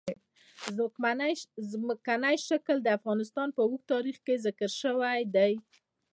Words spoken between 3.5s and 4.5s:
په اوږده تاریخ کې